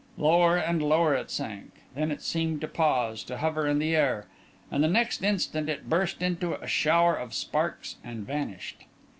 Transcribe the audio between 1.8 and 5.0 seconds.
then it seemed to pause, to hover in the air, and the